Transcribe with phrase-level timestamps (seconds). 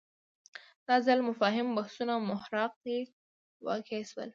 [0.87, 2.97] دا ځل مفاهیم بحثونو محراق کې
[3.65, 4.29] واقع شول